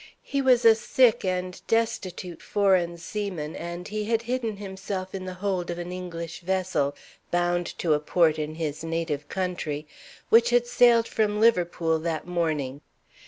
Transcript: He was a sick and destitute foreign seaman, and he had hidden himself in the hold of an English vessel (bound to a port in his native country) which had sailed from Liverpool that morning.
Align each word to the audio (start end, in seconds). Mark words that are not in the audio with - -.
He 0.23 0.41
was 0.41 0.65
a 0.65 0.73
sick 0.73 1.23
and 1.23 1.61
destitute 1.67 2.41
foreign 2.41 2.97
seaman, 2.97 3.55
and 3.55 3.87
he 3.87 4.05
had 4.05 4.23
hidden 4.23 4.57
himself 4.57 5.13
in 5.13 5.25
the 5.25 5.35
hold 5.35 5.69
of 5.69 5.77
an 5.77 5.91
English 5.91 6.39
vessel 6.39 6.95
(bound 7.29 7.67
to 7.77 7.93
a 7.93 7.99
port 7.99 8.39
in 8.39 8.55
his 8.55 8.83
native 8.83 9.29
country) 9.29 9.85
which 10.29 10.49
had 10.49 10.65
sailed 10.65 11.07
from 11.07 11.39
Liverpool 11.39 11.99
that 11.99 12.25
morning. 12.25 12.81